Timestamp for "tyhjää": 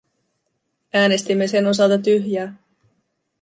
1.97-2.55